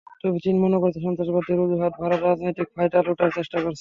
তবে 0.21 0.37
চীন 0.45 0.55
মনে 0.63 0.77
করছে, 0.81 0.99
সন্ত্রাসবাদের 1.01 1.63
অজুহাতে 1.63 1.97
ভারত 2.03 2.19
রাজনৈতিক 2.23 2.67
ফায়দা 2.75 2.99
লোটার 3.07 3.29
চেষ্টা 3.37 3.55
করছে। 3.55 3.69